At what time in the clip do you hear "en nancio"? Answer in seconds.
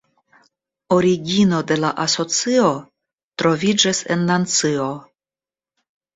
4.17-4.91